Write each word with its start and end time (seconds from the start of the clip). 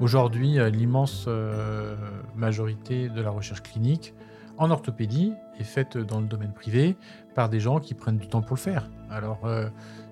Aujourd'hui, 0.00 0.58
l'immense 0.70 1.28
majorité 2.36 3.08
de 3.08 3.20
la 3.20 3.30
recherche 3.30 3.62
clinique 3.62 4.14
en 4.56 4.70
orthopédie 4.70 5.32
est 5.58 5.64
faite 5.64 5.98
dans 5.98 6.20
le 6.20 6.26
domaine 6.26 6.52
privé 6.52 6.96
par 7.34 7.48
des 7.48 7.58
gens 7.58 7.80
qui 7.80 7.94
prennent 7.94 8.18
du 8.18 8.28
temps 8.28 8.40
pour 8.40 8.56
le 8.56 8.60
faire. 8.60 8.88
Alors, 9.10 9.40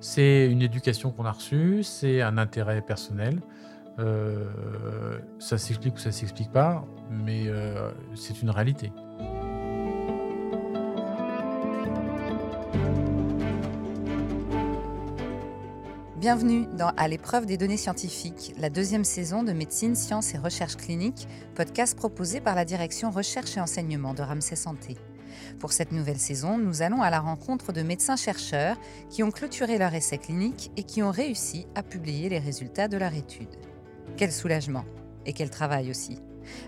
c'est 0.01 0.51
une 0.51 0.63
éducation 0.63 1.13
qu'on 1.13 1.25
a 1.25 1.33
reçue, 1.33 1.83
c'est 1.83 2.21
un 2.21 2.37
intérêt 2.37 2.83
personnel. 2.83 3.41
ça 5.39 5.59
s'explique 5.59 5.95
ou 5.95 5.99
ça 5.99 6.13
s'explique 6.13 6.51
pas, 6.51 6.85
mais 7.11 7.47
c'est 8.15 8.43
une 8.43 8.51
réalité. 8.51 8.93
Bienvenue 16.19 16.67
dans 16.79 16.95
À 16.97 17.09
l'épreuve 17.09 17.45
des 17.45 17.59
données 17.59 17.77
scientifiques, 17.77 18.55
la 18.59 18.71
deuxième 18.71 19.05
saison 19.05 19.43
de 19.43 19.53
Médecine, 19.53 19.95
Sciences 19.95 20.33
et 20.33 20.39
Recherche 20.39 20.77
clinique, 20.77 21.29
podcast 21.55 21.95
proposé 21.95 22.41
par 22.41 22.55
la 22.55 22.65
direction 22.65 23.11
Recherche 23.11 23.59
et 23.59 23.61
Enseignement 23.61 24.15
de 24.15 24.23
Ramsay 24.23 24.57
Santé. 24.57 24.97
Pour 25.61 25.75
cette 25.75 25.93
nouvelle 25.93 26.19
saison, 26.19 26.57
nous 26.57 26.81
allons 26.81 27.03
à 27.03 27.11
la 27.11 27.21
rencontre 27.21 27.75
de 27.75 27.83
médecins-chercheurs 27.83 28.79
qui 29.11 29.25
ont 29.25 29.31
clôturé 29.31 29.77
leur 29.77 29.93
essai 29.93 30.17
clinique 30.17 30.71
et 30.79 30.85
qui 30.85 31.03
ont 31.03 31.11
réussi 31.11 31.67
à 31.75 31.83
publier 31.83 32.31
les 32.31 32.39
résultats 32.39 32.89
de 32.89 32.97
leur 32.97 33.13
étude. 33.13 33.55
Quel 34.17 34.33
soulagement 34.33 34.87
et 35.27 35.35
quel 35.35 35.51
travail 35.51 35.91
aussi. 35.91 36.19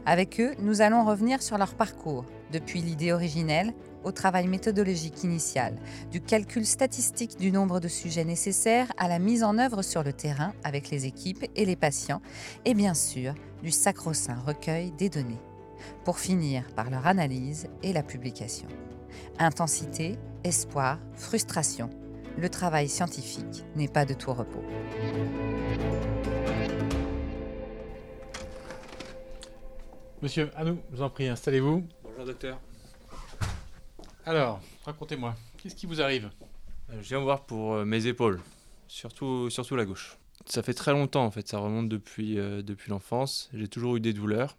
Avec 0.05 0.41
eux, 0.41 0.57
nous 0.59 0.83
allons 0.83 1.07
revenir 1.07 1.41
sur 1.41 1.57
leur 1.57 1.75
parcours, 1.75 2.27
depuis 2.53 2.83
l'idée 2.83 3.13
originelle 3.13 3.73
au 4.09 4.13
travail 4.13 4.49
méthodologique 4.49 5.23
initial, 5.23 5.77
du 6.11 6.23
calcul 6.23 6.65
statistique 6.65 7.39
du 7.39 7.53
nombre 7.53 7.79
de 7.79 7.89
sujets 7.89 8.25
nécessaires 8.25 8.91
à 8.97 9.07
la 9.07 9.19
mise 9.19 9.45
en 9.45 9.59
œuvre 9.59 9.83
sur 9.83 10.03
le 10.03 10.15
terrain 10.15 10.55
avec 10.65 10.91
les 10.91 11.05
équipes 11.05 11.45
et 11.55 11.67
les 11.67 11.77
patients, 11.77 12.23
et 12.65 12.73
bien 12.73 12.95
sûr 12.95 13.35
du 13.63 13.71
sacro-saint 13.71 14.41
recueil 14.47 14.93
des 14.93 15.11
données, 15.11 15.41
pour 16.05 16.19
finir 16.19 16.65
par 16.75 16.89
leur 16.89 17.07
analyse 17.07 17.69
et 17.83 17.93
la 17.93 18.03
publication. 18.03 18.67
Intensité, 19.39 20.17
espoir, 20.43 20.99
frustration, 21.15 21.91
le 22.39 22.49
travail 22.49 22.89
scientifique 22.89 23.65
n'est 23.77 23.89
pas 23.89 24.07
de 24.07 24.15
tout 24.15 24.33
repos. 24.33 24.65
Monsieur, 30.23 30.51
à 30.57 30.65
nous, 30.65 30.79
je 30.91 30.97
vous 30.97 31.03
en 31.03 31.11
prie, 31.11 31.29
installez-vous. 31.29 31.85
Bonjour 32.03 32.25
docteur. 32.25 32.59
Alors, 34.29 34.61
racontez-moi, 34.85 35.35
qu'est-ce 35.57 35.75
qui 35.75 35.87
vous 35.87 36.03
arrive? 36.03 36.29
Euh, 36.91 37.01
Je 37.01 37.09
viens 37.09 37.19
voir 37.19 37.47
pour 37.47 37.73
euh, 37.73 37.87
mes 37.87 38.07
épaules, 38.09 38.39
surtout, 38.87 39.49
surtout 39.49 39.75
la 39.75 39.87
gauche. 39.87 40.19
Ça 40.45 40.63
fait 40.63 40.75
très 40.75 40.93
longtemps 40.93 41.25
en 41.25 41.31
fait, 41.31 41.49
ça 41.49 41.57
remonte 41.57 41.89
depuis, 41.89 42.39
euh, 42.39 42.61
depuis 42.61 42.91
l'enfance. 42.91 43.49
J'ai 43.55 43.69
toujours 43.69 43.97
eu 43.97 44.01
des 44.01 44.13
douleurs, 44.13 44.59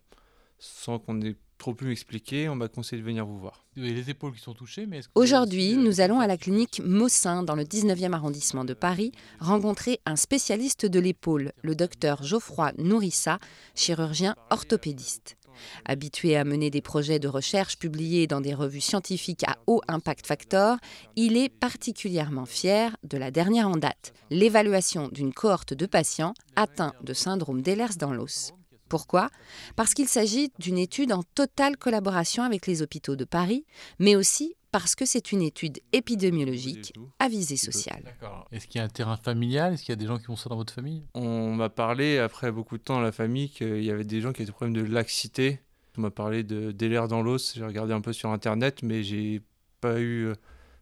sans 0.58 0.98
qu'on 0.98 1.22
ait 1.22 1.36
trop 1.60 1.76
pu 1.76 1.86
m'expliquer, 1.86 2.50
on 2.50 2.56
m'a 2.56 2.68
conseillé 2.68 3.00
de 3.00 3.06
venir 3.06 3.28
vous 3.28 3.38
voir. 3.38 3.64
les 3.76 4.10
épaules 4.10 4.34
qui 4.34 4.42
sont 4.42 4.56
touchées, 4.56 4.88
mais... 4.88 5.02
Aujourd'hui, 5.14 5.76
nous 5.76 6.02
allons 6.02 6.20
à 6.20 6.26
la 6.26 6.38
clinique 6.38 6.82
Mossin, 6.84 7.44
dans 7.44 7.56
le 7.56 7.64
19e 7.64 8.14
arrondissement 8.14 8.66
de 8.66 8.74
Paris, 8.74 9.12
rencontrer 9.40 10.00
un 10.08 10.16
spécialiste 10.16 10.88
de 10.88 11.00
l'épaule, 11.00 11.52
le 11.62 11.76
docteur 11.76 12.24
Geoffroy 12.24 12.72
Nourissa, 12.80 13.38
chirurgien 13.76 14.36
orthopédiste. 14.50 15.38
Habitué 15.86 16.38
à 16.38 16.44
mener 16.44 16.70
des 16.70 16.82
projets 16.82 17.20
de 17.20 17.28
recherche 17.28 17.78
publiés 17.78 18.28
dans 18.28 18.42
des 18.42 18.54
revues 18.54 18.82
scientifiques 18.82 19.44
à 19.48 19.58
haut 19.68 19.82
impact 19.88 20.28
factor, 20.28 20.78
il 21.16 21.38
est 21.38 21.50
particulièrement 21.50 22.46
fier 22.46 22.96
de 23.04 23.18
la 23.18 23.32
dernière 23.32 23.68
en 23.68 23.78
date, 23.78 24.14
l'évaluation 24.30 25.10
d'une 25.10 25.34
cohorte 25.34 25.74
de 25.74 25.86
patients 25.86 26.34
atteints 26.56 26.94
de 27.04 27.14
syndrome 27.14 27.62
d'Ehlers 27.62 27.98
dans 27.98 28.14
l'os. 28.14 28.54
Pourquoi? 28.90 29.30
Parce 29.76 29.94
qu'il 29.94 30.08
s'agit 30.08 30.52
d'une 30.60 30.78
étude 30.78 31.14
en 31.14 31.24
totale 31.24 31.78
collaboration 31.78 32.44
avec 32.44 32.68
les 32.68 32.82
hôpitaux 32.82 33.16
de 33.16 33.24
Paris, 33.26 33.66
mais 34.00 34.16
aussi 34.16 34.56
parce 34.72 34.96
que 34.96 35.06
c'est 35.06 35.32
une 35.32 35.42
étude 35.42 35.80
épidémiologique 35.94 36.94
à 37.20 37.28
visée 37.28 37.58
sociale. 37.58 38.16
Est-ce 38.52 38.68
qu'il 38.68 38.80
y 38.80 38.82
a 38.82 38.86
un 38.86 38.90
terrain 38.90 39.18
familial? 39.18 39.74
Est-ce 39.74 39.84
qu'il 39.84 39.92
y 39.92 39.94
a 39.94 39.96
des 39.96 40.06
gens 40.06 40.20
qui 40.20 40.30
ont 40.30 40.36
ça 40.36 40.50
dans 40.50 40.58
votre 40.58 40.74
famille? 40.74 41.04
On 41.16 41.56
m'a 41.56 41.70
parlé, 41.70 42.20
après 42.20 42.52
beaucoup 42.52 42.78
de 42.78 42.84
temps 42.84 42.96
dans 42.96 43.02
la 43.02 43.12
famille, 43.12 43.50
qu'il 43.50 43.84
y 43.84 43.90
avait 43.90 44.04
des 44.04 44.22
gens 44.22 44.32
qui 44.32 44.42
avaient 44.42 44.48
des 44.48 44.52
problèmes 44.52 44.76
de 44.76 44.84
laxité. 44.84 45.60
On 45.98 46.02
m'a 46.02 46.12
parlé 46.12 46.44
de 46.44 46.72
délire 46.72 47.08
dans 47.08 47.22
l'os. 47.22 47.56
J'ai 47.56 47.66
regardé 47.66 47.94
un 47.94 48.02
peu 48.02 48.14
sur 48.14 48.30
Internet, 48.30 48.84
mais 48.84 49.04
j'ai 49.04 49.42
pas 49.82 50.00
eu... 50.00 50.28
Euh, 50.28 50.36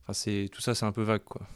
enfin, 0.04 0.14
c'est 0.14 0.50
tout 0.52 0.62
ça, 0.62 0.76
c'est 0.76 0.86
un 0.86 0.92
peu 0.92 1.04
vague, 1.04 1.24
quoi. 1.24 1.48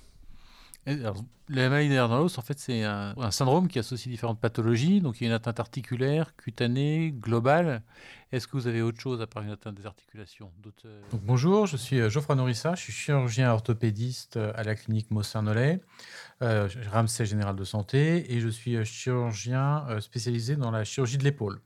La 0.85 1.69
maladie 1.69 1.89
de 1.89 1.95
dans 1.95 2.17
l'os, 2.17 2.37
en 2.37 2.41
fait, 2.41 2.57
c'est 2.57 2.83
un, 2.83 3.29
syndrome 3.29 3.67
qui 3.67 3.77
associe 3.77 4.09
différentes 4.09 4.39
pathologies. 4.39 5.01
Donc, 5.01 5.19
il 5.19 5.25
y 5.25 5.27
a 5.27 5.29
une 5.29 5.35
atteinte 5.35 5.59
articulaire, 5.59 6.35
cutanée, 6.35 7.13
globale. 7.15 7.83
Est-ce 8.31 8.47
que 8.47 8.53
vous 8.53 8.67
avez 8.67 8.81
autre 8.81 8.99
chose 8.99 9.21
à 9.21 9.27
part 9.27 9.43
une 9.43 9.51
atteinte 9.51 9.75
des 9.75 9.85
articulations 9.85 10.51
euh, 10.85 11.01
donc, 11.11 11.21
Bonjour, 11.21 11.67
je 11.67 11.75
suis 11.75 11.99
euh, 11.99 12.09
Geoffroy 12.09 12.35
Norissa, 12.35 12.75
je 12.75 12.83
suis 12.83 12.93
chirurgien 12.93 13.51
orthopédiste 13.51 14.37
euh, 14.37 14.53
à 14.55 14.63
la 14.63 14.75
clinique 14.75 15.11
Mossin-Nollet, 15.11 15.81
euh, 16.41 16.69
Général 16.69 17.55
de 17.57 17.63
Santé, 17.65 18.33
et 18.33 18.39
je 18.39 18.47
suis 18.47 18.83
chirurgien 18.85 19.85
spécialisé 19.99 20.55
dans 20.55 20.71
la 20.71 20.85
chirurgie 20.85 21.17
de 21.17 21.23
l'épaule. 21.25 21.59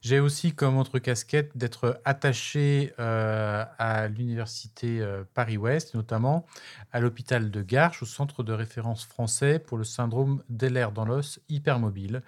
J'ai 0.00 0.20
aussi 0.20 0.54
comme 0.54 0.78
autre 0.78 1.00
casquette 1.00 1.56
d'être 1.56 2.00
attaché 2.04 2.94
euh, 3.00 3.64
à 3.78 4.06
l'université 4.06 5.00
euh, 5.00 5.24
Paris-Ouest, 5.34 5.94
notamment 5.94 6.46
à 6.92 7.00
l'hôpital 7.00 7.50
de 7.50 7.62
Garches, 7.62 8.02
au 8.02 8.06
centre 8.06 8.44
de 8.44 8.52
référence 8.52 9.04
français 9.04 9.58
pour 9.58 9.76
le 9.76 9.82
syndrome 9.82 10.44
d'Ehlers 10.48 10.92
dans 10.94 11.04
l'os 11.04 11.40
hypermobile, 11.48 12.22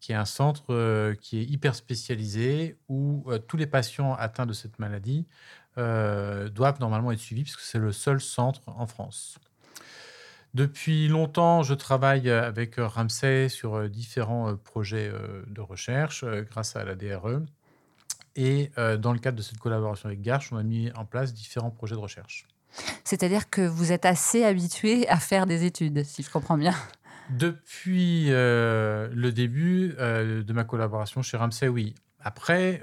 qui 0.00 0.12
est 0.12 0.16
un 0.16 0.26
centre 0.26 0.74
euh, 0.74 1.14
qui 1.14 1.38
est 1.38 1.44
hyper 1.44 1.74
spécialisé 1.74 2.76
où 2.88 3.24
tous 3.48 3.56
les 3.56 3.66
patients 3.66 4.14
atteints 4.14 4.46
de 4.46 4.52
cette 4.52 4.78
maladie 4.78 5.26
doivent 5.76 6.78
normalement 6.78 7.10
être 7.10 7.18
suivis 7.18 7.42
puisque 7.42 7.60
c'est 7.60 7.78
le 7.78 7.90
seul 7.90 8.20
centre 8.20 8.60
en 8.66 8.86
France. 8.86 9.38
Depuis 10.54 11.08
longtemps, 11.08 11.64
je 11.64 11.74
travaille 11.74 12.30
avec 12.30 12.76
Ramsay 12.78 13.48
sur 13.48 13.74
euh, 13.74 13.88
différents 13.88 14.50
euh, 14.50 14.54
projets 14.54 15.10
euh, 15.12 15.42
de 15.48 15.60
recherche 15.60 16.24
grâce 16.48 16.76
à 16.76 16.84
la 16.84 16.94
DRE. 16.94 17.42
Et 18.36 18.72
dans 18.98 19.12
le 19.12 19.20
cadre 19.20 19.38
de 19.38 19.42
cette 19.42 19.60
collaboration 19.60 20.08
avec 20.08 20.20
Garch, 20.20 20.52
on 20.52 20.56
a 20.56 20.64
mis 20.64 20.90
en 20.96 21.04
place 21.04 21.32
différents 21.32 21.70
projets 21.70 21.94
de 21.94 22.00
recherche. 22.00 22.48
C'est-à-dire 23.04 23.48
que 23.48 23.60
vous 23.60 23.92
êtes 23.92 24.04
assez 24.04 24.42
habitué 24.42 25.06
à 25.08 25.18
faire 25.18 25.46
des 25.46 25.64
études, 25.64 26.02
si 26.02 26.24
je 26.24 26.30
comprends 26.30 26.58
bien. 26.58 26.74
Depuis 27.30 28.30
le 28.30 29.30
début 29.30 29.90
de 29.96 30.52
ma 30.52 30.64
collaboration 30.64 31.22
chez 31.22 31.36
Ramsay, 31.36 31.68
oui. 31.68 31.94
Après, 32.18 32.80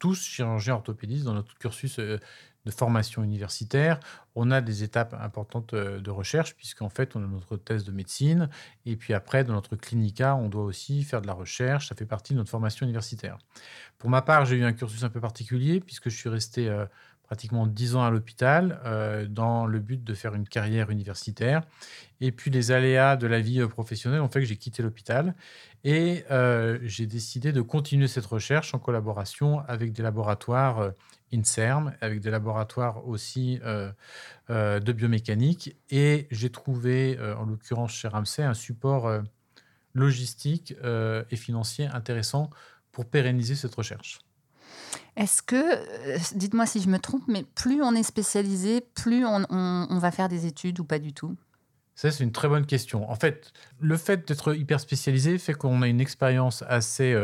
tous 0.00 0.20
chirurgiens 0.20 0.74
orthopédistes 0.74 1.24
dans 1.24 1.34
notre 1.34 1.56
cursus 1.56 2.00
de 2.66 2.70
formation 2.70 3.22
universitaire, 3.22 4.00
on 4.34 4.50
a 4.50 4.60
des 4.60 4.82
étapes 4.82 5.14
importantes 5.20 5.74
euh, 5.74 6.00
de 6.00 6.10
recherche, 6.10 6.54
puisqu'en 6.54 6.88
fait, 6.88 7.16
on 7.16 7.24
a 7.24 7.26
notre 7.26 7.56
thèse 7.56 7.84
de 7.84 7.92
médecine, 7.92 8.48
et 8.86 8.96
puis 8.96 9.14
après, 9.14 9.44
dans 9.44 9.54
notre 9.54 9.76
clinica, 9.76 10.36
on 10.36 10.48
doit 10.48 10.64
aussi 10.64 11.02
faire 11.04 11.22
de 11.22 11.26
la 11.26 11.32
recherche, 11.32 11.88
ça 11.88 11.94
fait 11.94 12.06
partie 12.06 12.34
de 12.34 12.38
notre 12.38 12.50
formation 12.50 12.84
universitaire. 12.84 13.38
Pour 13.98 14.10
ma 14.10 14.22
part, 14.22 14.44
j'ai 14.44 14.56
eu 14.56 14.64
un 14.64 14.72
cursus 14.72 15.04
un 15.04 15.08
peu 15.08 15.20
particulier, 15.20 15.80
puisque 15.80 16.10
je 16.10 16.16
suis 16.16 16.28
resté 16.28 16.68
euh, 16.68 16.84
pratiquement 17.24 17.66
dix 17.66 17.94
ans 17.94 18.02
à 18.02 18.10
l'hôpital, 18.10 18.80
euh, 18.84 19.26
dans 19.26 19.64
le 19.64 19.78
but 19.78 20.02
de 20.02 20.14
faire 20.14 20.34
une 20.34 20.48
carrière 20.48 20.90
universitaire. 20.90 21.62
Et 22.20 22.32
puis 22.32 22.50
les 22.50 22.72
aléas 22.72 23.16
de 23.16 23.26
la 23.26 23.40
vie 23.40 23.64
professionnelle 23.68 24.20
ont 24.20 24.28
fait 24.28 24.40
que 24.40 24.46
j'ai 24.46 24.56
quitté 24.56 24.82
l'hôpital, 24.82 25.34
et 25.84 26.24
j'ai 26.82 27.06
décidé 27.06 27.52
de 27.52 27.62
continuer 27.62 28.08
cette 28.08 28.26
recherche 28.26 28.74
en 28.74 28.78
collaboration 28.78 29.60
avec 29.66 29.92
des 29.92 30.02
laboratoires 30.02 30.92
INSERM, 31.32 31.94
avec 32.00 32.20
des 32.20 32.30
laboratoires 32.30 33.06
aussi 33.06 33.60
euh, 33.64 33.90
euh, 34.50 34.80
de 34.80 34.92
biomécanique. 34.92 35.76
Et 35.90 36.26
j'ai 36.30 36.50
trouvé, 36.50 37.16
euh, 37.18 37.36
en 37.36 37.46
l'occurrence 37.46 37.92
chez 37.92 38.08
Ramsay, 38.08 38.42
un 38.42 38.54
support 38.54 39.10
logistique 39.94 40.74
et 40.82 41.36
financier 41.36 41.86
intéressant 41.86 42.50
pour 42.92 43.06
pérenniser 43.06 43.56
cette 43.56 43.74
recherche. 43.74 44.20
Est-ce 45.16 45.42
que, 45.42 46.36
dites-moi 46.36 46.64
si 46.66 46.80
je 46.80 46.88
me 46.88 46.98
trompe, 46.98 47.24
mais 47.26 47.44
plus 47.56 47.82
on 47.82 47.94
est 47.94 48.04
spécialisé, 48.04 48.80
plus 48.80 49.24
on 49.26 49.98
va 49.98 50.10
faire 50.12 50.28
des 50.28 50.46
études 50.46 50.78
ou 50.78 50.84
pas 50.84 51.00
du 51.00 51.12
tout? 51.12 51.36
Ça, 52.08 52.10
c'est 52.10 52.24
une 52.24 52.32
très 52.32 52.48
bonne 52.48 52.66
question. 52.66 53.10
En 53.10 53.14
fait, 53.14 53.52
le 53.78 53.96
fait 53.96 54.26
d'être 54.26 54.54
hyper 54.54 54.80
spécialisé 54.80 55.36
fait 55.38 55.54
qu'on 55.54 55.82
a 55.82 55.88
une 55.88 56.00
expérience 56.00 56.64
assez 56.68 57.14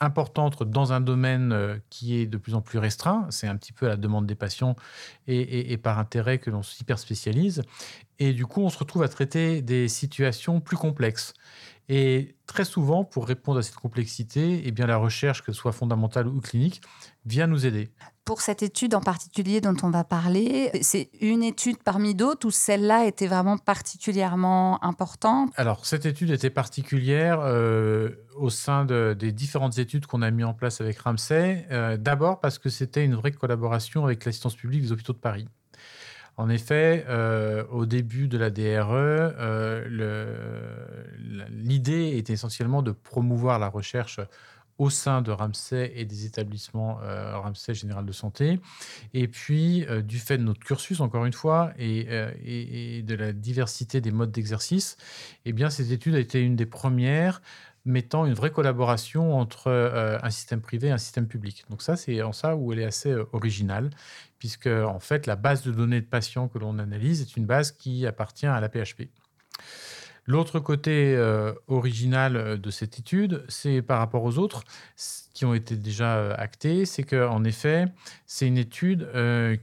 importante 0.00 0.62
dans 0.62 0.92
un 0.92 1.00
domaine 1.00 1.52
euh, 1.52 1.76
qui 1.90 2.18
est 2.18 2.26
de 2.26 2.36
plus 2.36 2.54
en 2.54 2.60
plus 2.60 2.78
restreint. 2.78 3.26
C'est 3.30 3.46
un 3.46 3.56
petit 3.56 3.72
peu 3.72 3.86
à 3.86 3.90
la 3.90 3.96
demande 3.96 4.26
des 4.26 4.34
patients 4.34 4.76
et, 5.26 5.76
par 5.76 5.98
intérêt 5.98 6.38
que 6.38 6.50
l'on 6.50 6.62
s'hyper 6.62 6.98
spécialise. 6.98 7.62
Et 8.18 8.32
du 8.32 8.46
coup, 8.46 8.62
on 8.62 8.70
se 8.70 8.78
retrouve 8.78 9.02
à 9.02 9.08
traiter 9.08 9.62
des 9.62 9.88
situations 9.88 10.60
plus 10.60 10.76
complexes. 10.76 11.34
Et 11.90 12.36
très 12.46 12.66
souvent, 12.66 13.04
pour 13.04 13.26
répondre 13.26 13.60
à 13.60 13.62
cette 13.62 13.76
complexité, 13.76 14.62
eh 14.64 14.72
bien, 14.72 14.86
la 14.86 14.98
recherche, 14.98 15.42
que 15.42 15.52
ce 15.52 15.58
soit 15.58 15.72
fondamentale 15.72 16.28
ou 16.28 16.40
clinique, 16.40 16.82
vient 17.24 17.46
nous 17.46 17.64
aider. 17.64 17.88
Pour 18.26 18.42
cette 18.42 18.62
étude 18.62 18.94
en 18.94 19.00
particulier 19.00 19.62
dont 19.62 19.76
on 19.82 19.88
va 19.88 20.04
parler, 20.04 20.70
c'est 20.82 21.08
une 21.18 21.42
étude 21.42 21.78
parmi 21.82 22.14
d'autres 22.14 22.46
ou 22.46 22.50
celle-là 22.50 23.06
était 23.06 23.26
vraiment 23.26 23.56
particulièrement 23.56 24.84
importante? 24.84 25.50
Alors, 25.56 25.86
cette 25.86 26.04
étude 26.04 26.30
était 26.30 26.50
particulière 26.50 27.40
euh, 27.40 28.10
au 28.36 28.50
sein 28.50 28.84
des 28.84 29.32
différentes 29.32 29.78
études 29.78 30.04
qu'on 30.04 30.20
a 30.20 30.30
mis 30.30 30.44
en 30.44 30.52
place 30.52 30.82
avec 30.82 30.98
Ramsay. 30.98 31.66
Euh, 31.70 31.96
d'abord 31.96 32.40
parce 32.40 32.58
que 32.58 32.68
c'était 32.68 33.02
une 33.02 33.14
vraie 33.14 33.32
collaboration 33.32 34.04
avec 34.04 34.26
l'assistance 34.26 34.56
publique 34.56 34.82
des 34.82 34.92
hôpitaux 34.92 35.14
de 35.14 35.18
Paris. 35.18 35.48
En 36.38 36.48
effet, 36.48 37.04
euh, 37.08 37.64
au 37.72 37.84
début 37.84 38.28
de 38.28 38.38
la 38.38 38.50
DRE, 38.50 38.92
euh, 38.92 39.84
l'idée 41.50 42.16
était 42.16 42.32
essentiellement 42.32 42.80
de 42.80 42.92
promouvoir 42.92 43.58
la 43.58 43.68
recherche 43.68 44.20
au 44.78 44.88
sein 44.88 45.20
de 45.20 45.32
Ramsay 45.32 45.90
et 45.96 46.04
des 46.04 46.26
établissements 46.26 47.00
euh, 47.02 47.36
Ramsay 47.36 47.74
Général 47.74 48.06
de 48.06 48.12
Santé. 48.12 48.60
Et 49.14 49.26
puis, 49.26 49.84
du 50.04 50.20
fait 50.20 50.38
de 50.38 50.44
notre 50.44 50.60
cursus, 50.60 51.00
encore 51.00 51.24
une 51.24 51.32
fois, 51.32 51.72
et, 51.76 52.06
et 52.44 53.02
de 53.02 53.14
la 53.16 53.32
diversité 53.32 54.00
des 54.00 54.12
modes 54.12 54.30
d'exercice, 54.30 54.96
eh 55.44 55.52
bien, 55.52 55.70
cette 55.70 55.90
étude 55.90 56.14
a 56.14 56.20
été 56.20 56.40
une 56.40 56.54
des 56.54 56.66
premières 56.66 57.42
mettant 57.88 58.26
une 58.26 58.34
vraie 58.34 58.50
collaboration 58.50 59.38
entre 59.38 59.68
euh, 59.68 60.18
un 60.22 60.30
système 60.30 60.60
privé 60.60 60.88
et 60.88 60.90
un 60.90 60.98
système 60.98 61.26
public. 61.26 61.64
Donc 61.70 61.82
ça, 61.82 61.96
c'est 61.96 62.22
en 62.22 62.32
ça 62.32 62.54
où 62.54 62.72
elle 62.72 62.80
est 62.80 62.84
assez 62.84 63.10
euh, 63.10 63.24
originale, 63.32 63.90
puisque 64.38 64.66
en 64.66 65.00
fait, 65.00 65.26
la 65.26 65.36
base 65.36 65.62
de 65.62 65.72
données 65.72 66.00
de 66.00 66.06
patients 66.06 66.48
que 66.48 66.58
l'on 66.58 66.78
analyse 66.78 67.20
est 67.20 67.36
une 67.36 67.46
base 67.46 67.72
qui 67.72 68.06
appartient 68.06 68.46
à 68.46 68.60
la 68.60 68.68
PHP. 68.68 69.08
L'autre 70.28 70.60
côté 70.60 71.14
euh, 71.16 71.54
original 71.68 72.36
euh, 72.36 72.56
de 72.58 72.70
cette 72.70 72.98
étude, 72.98 73.46
c'est 73.48 73.80
par 73.80 73.98
rapport 73.98 74.24
aux 74.24 74.36
autres 74.36 74.62
qui 75.32 75.46
ont 75.46 75.54
été 75.54 75.74
déjà 75.74 76.18
euh, 76.18 76.34
actés, 76.36 76.84
c'est 76.84 77.02
qu'en 77.02 77.44
effet, 77.44 77.86
c'est 78.26 78.46
une 78.46 78.58
étude 78.58 79.08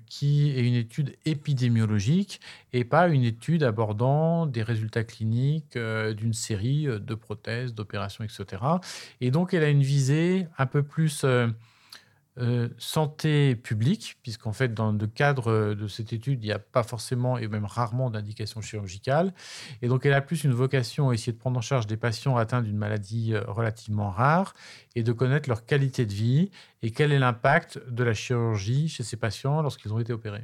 qui 0.08 0.50
est 0.58 0.68
une 0.68 0.74
étude 0.74 1.16
épidémiologique 1.26 2.42
et 2.74 2.84
pas 2.84 3.08
une 3.10 3.24
étude 3.24 3.62
abordant 3.62 4.48
des 4.48 4.64
résultats 4.64 5.04
cliniques 5.04 5.78
d'une 5.78 6.34
série 6.34 6.86
de 6.88 7.14
prothèses, 7.14 7.76
d'opérations, 7.76 8.24
etc. 8.24 8.64
Et 9.22 9.30
donc, 9.30 9.54
elle 9.54 9.64
a 9.64 9.70
une 9.70 9.84
visée 9.84 10.48
un 10.58 10.66
peu 10.66 10.82
plus 10.82 11.26
euh, 12.38 12.68
santé 12.78 13.56
publique, 13.56 14.18
puisqu'en 14.22 14.52
fait, 14.52 14.74
dans 14.74 14.92
le 14.92 15.08
cadre 15.08 15.74
de 15.74 15.88
cette 15.88 16.12
étude, 16.12 16.44
il 16.44 16.48
n'y 16.48 16.52
a 16.52 16.60
pas 16.60 16.84
forcément 16.84 17.38
et 17.38 17.48
même 17.48 17.66
rarement 17.66 18.10
d'indication 18.10 18.62
chirurgicale. 18.62 19.34
Et 19.82 19.88
donc, 19.88 20.06
elle 20.06 20.14
a 20.14 20.22
plus 20.22 20.44
une 20.44 20.52
vocation 20.52 21.10
à 21.10 21.14
essayer 21.14 21.32
de 21.32 21.38
prendre 21.38 21.58
en 21.58 21.62
charge 21.62 21.88
des 21.88 21.98
patients 21.98 22.36
atteints 22.36 22.62
d'une 22.62 22.78
maladie 22.78 23.34
euh, 23.34 23.42
relativement 23.48 24.10
rare 24.10 24.54
et 24.96 25.04
de 25.04 25.14
connaître 25.14 25.48
leur 25.48 25.66
qualité 25.66 26.06
de 26.06 26.14
vie 26.14 26.52
et 26.82 26.92
quel 26.92 27.12
est 27.12 27.20
l'impact 27.20 27.80
de 27.90 28.04
la 28.04 28.14
chirurgie 28.14 28.90
chez 28.90 29.04
ces 29.04 29.18
patients 29.18 29.62
lorsqu'ils 29.62 29.94
ont 29.94 30.00
été 30.00 30.12
opérés. 30.12 30.44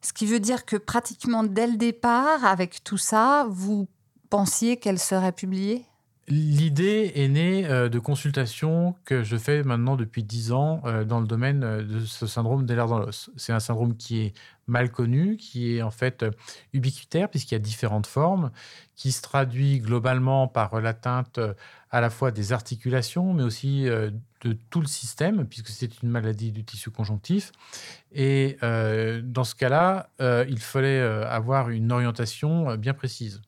Ce 0.00 0.12
qui 0.12 0.24
veut 0.24 0.40
dire 0.40 0.64
que 0.64 0.76
pratiquement 0.76 1.44
dès 1.44 1.66
le 1.66 1.76
départ, 1.76 2.44
avec 2.44 2.82
tout 2.82 2.96
ça, 2.96 3.46
vous 3.50 3.88
pensiez 4.30 4.78
qu'elle 4.78 4.98
serait 4.98 5.32
publiée? 5.32 5.84
L'idée 6.28 7.12
est 7.14 7.28
née 7.28 7.66
euh, 7.66 7.88
de 7.88 8.00
consultations 8.00 8.96
que 9.04 9.22
je 9.22 9.36
fais 9.36 9.62
maintenant 9.62 9.94
depuis 9.94 10.24
10 10.24 10.50
ans 10.50 10.82
euh, 10.84 11.04
dans 11.04 11.20
le 11.20 11.26
domaine 11.28 11.62
euh, 11.62 11.82
de 11.84 12.00
ce 12.00 12.26
syndrome 12.26 12.66
l'air 12.66 12.88
dans 12.88 12.98
l'os. 12.98 13.30
C'est 13.36 13.52
un 13.52 13.60
syndrome 13.60 13.96
qui 13.96 14.22
est 14.22 14.34
mal 14.66 14.90
connu, 14.90 15.36
qui 15.36 15.76
est 15.76 15.82
en 15.82 15.92
fait 15.92 16.26
ubiquitaire 16.72 17.28
puisqu'il 17.28 17.54
y 17.54 17.56
a 17.56 17.60
différentes 17.60 18.08
formes, 18.08 18.50
qui 18.96 19.12
se 19.12 19.22
traduit 19.22 19.78
globalement 19.78 20.48
par 20.48 20.80
l'atteinte 20.80 21.38
à 21.92 22.00
la 22.00 22.10
fois 22.10 22.32
des 22.32 22.52
articulations, 22.52 23.32
mais 23.32 23.44
aussi 23.44 23.84
de 23.84 24.52
tout 24.70 24.80
le 24.80 24.88
système, 24.88 25.46
puisque 25.46 25.68
c'est 25.68 26.02
une 26.02 26.08
maladie 26.08 26.50
du 26.50 26.64
tissu 26.64 26.90
conjonctif. 26.90 27.52
Et 28.12 28.58
dans 28.60 29.44
ce 29.44 29.54
cas-là, 29.54 30.10
il 30.18 30.58
fallait 30.58 31.00
avoir 31.00 31.70
une 31.70 31.92
orientation 31.92 32.74
bien 32.74 32.92
précise. 32.92 33.40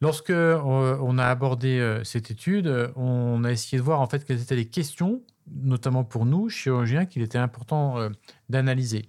Lorsque 0.00 0.30
euh, 0.30 0.60
on 1.00 1.18
a 1.18 1.26
abordé 1.26 1.78
euh, 1.80 2.04
cette 2.04 2.30
étude, 2.30 2.92
on 2.94 3.42
a 3.44 3.50
essayé 3.50 3.78
de 3.78 3.82
voir 3.82 4.00
en 4.00 4.06
fait 4.06 4.24
quelles 4.24 4.40
étaient 4.40 4.56
les 4.56 4.68
questions, 4.68 5.22
notamment 5.52 6.04
pour 6.04 6.24
nous, 6.24 6.48
chirurgiens, 6.48 7.04
qu'il 7.04 7.22
était 7.22 7.38
important 7.38 7.98
euh, 7.98 8.08
d'analyser. 8.48 9.06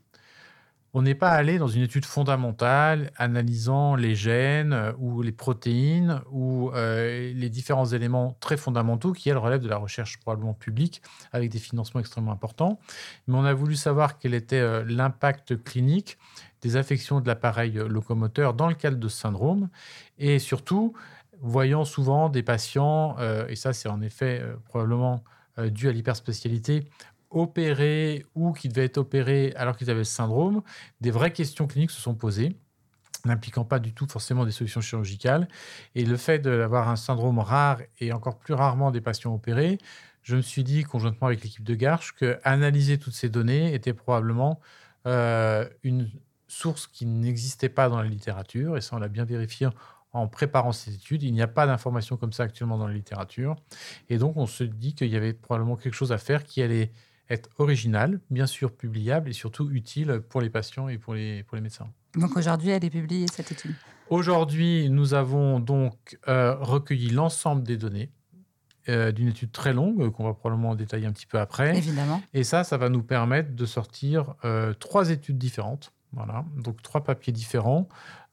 On 0.96 1.04
n'est 1.04 1.16
pas 1.16 1.30
allé 1.30 1.60
dans 1.60 1.68
une 1.68 1.84
étude 1.84 2.06
fondamentale 2.06 3.12
analysant 3.16 3.96
les 3.96 4.16
gènes 4.16 4.76
ou 4.98 5.22
les 5.22 5.32
protéines 5.32 6.22
ou 6.32 6.72
les 6.74 7.50
différents 7.52 7.86
éléments 7.86 8.36
très 8.40 8.58
fondamentaux 8.58 9.12
qui, 9.12 9.30
elles, 9.30 9.38
relèvent 9.38 9.62
de 9.62 9.70
la 9.70 9.78
recherche 9.78 10.18
probablement 10.18 10.56
publique 10.56 11.04
avec 11.32 11.52
des 11.52 11.60
financements 11.60 12.00
extrêmement 12.00 12.32
importants. 12.32 12.80
Mais 13.28 13.36
on 13.36 13.46
a 13.46 13.54
voulu 13.54 13.76
savoir 13.76 14.18
quel 14.18 14.34
était 14.34 14.84
l'impact 14.84 15.64
clinique 15.64 16.18
des 16.62 16.76
affections 16.76 17.22
de 17.22 17.28
l'appareil 17.28 17.72
locomoteur 17.72 18.54
dans 18.54 18.68
le 18.68 18.76
cadre 18.76 18.98
de 18.98 19.08
ce 19.08 19.18
syndrome. 19.18 19.70
Et 20.18 20.40
surtout, 20.40 20.94
voyant 21.42 21.86
souvent 21.86 22.30
des 22.30 22.44
patients, 22.44 23.16
euh, 23.20 23.48
et 23.48 23.56
ça 23.56 23.74
c'est 23.74 23.90
en 23.90 24.02
effet 24.02 24.42
euh, 24.42 24.56
probablement 24.66 25.24
euh, 25.58 25.70
dû 25.70 25.88
à 25.88 25.92
l'hyperspécialité, 25.92 26.86
opérés 27.30 28.26
ou 28.36 28.54
qui 28.54 28.70
devaient 28.70 28.86
être 28.86 28.98
opérés 28.98 29.54
alors 29.56 29.78
qu'ils 29.78 29.90
avaient 29.90 30.00
le 30.00 30.04
syndrome, 30.04 30.62
des 31.00 31.12
vraies 31.12 31.32
questions 31.32 31.68
cliniques 31.68 31.92
se 31.92 32.02
sont 32.02 32.16
posées 32.16 32.56
n'impliquant 33.26 33.66
pas 33.66 33.80
du 33.80 33.94
tout 33.94 34.08
forcément 34.08 34.46
des 34.46 34.52
solutions 34.54 34.80
chirurgicales. 34.80 35.50
Et 35.94 36.06
le 36.06 36.16
fait 36.16 36.40
d'avoir 36.40 36.88
un 36.88 36.96
syndrome 36.96 37.40
rare 37.40 37.82
et 38.00 38.14
encore 38.14 38.38
plus 38.40 38.54
rarement 38.54 38.92
des 38.92 39.02
patients 39.02 39.36
opérés, 39.36 39.78
je 40.24 40.38
me 40.38 40.42
suis 40.42 40.64
dit, 40.64 40.84
conjointement 40.84 41.28
avec 41.28 41.44
l'équipe 41.44 41.66
de 41.66 41.76
Garches, 41.76 42.14
que 42.14 42.40
analyser 42.46 42.98
toutes 42.98 43.14
ces 43.14 43.28
données 43.28 43.74
était 43.74 43.92
probablement 43.92 44.62
une 45.04 46.10
source 46.50 46.88
qui 46.88 47.06
n'existait 47.06 47.70
pas 47.70 47.90
dans 47.90 48.02
la 48.02 48.08
littérature, 48.08 48.78
et 48.78 48.82
ça 48.82 48.96
on 48.96 49.00
l'a 49.00 49.08
bien 49.08 49.26
vérifié 49.26 49.70
en 50.12 50.28
préparant 50.28 50.72
cette 50.72 50.96
étude. 50.96 51.24
Il 51.24 51.34
n'y 51.34 51.42
a 51.42 51.48
pas 51.48 51.66
d'informations 51.66 52.18
comme 52.18 52.34
ça 52.34 52.44
actuellement 52.44 52.78
dans 52.78 52.88
la 52.88 52.94
littérature. 52.94 53.56
Et 54.10 54.18
donc 54.18 54.38
on 54.38 54.48
se 54.48 54.64
dit 54.64 54.96
qu'il 54.96 55.08
y 55.08 55.16
avait 55.16 55.34
probablement 55.34 55.76
quelque 55.76 55.94
chose 55.94 56.12
à 56.12 56.18
faire 56.18 56.44
qui 56.44 56.62
allait 56.62 56.92
être 57.30 57.50
original, 57.60 58.20
bien 58.32 58.48
sûr 58.48 58.72
publiable 58.72 59.30
et 59.30 59.34
surtout 59.34 59.70
utile 59.70 60.22
pour 60.30 60.42
les 60.42 60.50
patients 60.50 60.90
et 60.90 60.98
pour 60.98 61.14
les, 61.14 61.44
pour 61.44 61.56
les 61.56 61.62
médecins. 61.62 61.88
Donc 62.16 62.36
aujourd'hui, 62.36 62.70
elle 62.70 62.84
est 62.84 62.90
publiée, 62.90 63.28
cette 63.32 63.52
étude 63.52 63.76
Aujourd'hui, 64.10 64.90
nous 64.90 65.14
avons 65.14 65.60
donc 65.60 66.18
euh, 66.28 66.56
recueilli 66.56 67.12
l'ensemble 67.12 67.62
des 67.62 67.78
données 67.78 68.10
euh, 68.88 69.12
d'une 69.12 69.28
étude 69.28 69.52
très 69.52 69.72
longue 69.72 70.12
qu'on 70.12 70.24
va 70.24 70.34
probablement 70.34 70.74
détailler 70.74 71.06
un 71.06 71.12
petit 71.12 71.28
peu 71.28 71.38
après. 71.38 71.78
Évidemment. 71.78 72.20
Et 72.34 72.44
ça, 72.44 72.64
ça 72.64 72.78
va 72.78 72.90
nous 72.90 73.04
permettre 73.04 73.56
de 73.56 73.66
sortir 73.68 74.34
euh, 74.46 74.74
trois 74.74 75.12
études 75.12 75.38
différentes 75.38 75.94
voilà, 76.14 76.44
donc 76.58 76.82
trois 76.82 77.02
papiers 77.02 77.34
différents 77.34 77.88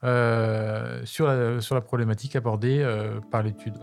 euh, 0.04 1.02
sur, 1.04 1.26
la, 1.26 1.60
sur 1.60 1.74
la 1.74 1.80
problématique 1.80 2.36
abordée 2.36 2.80
euh, 2.80 3.20
par 3.30 3.42
l'étude. 3.42 3.74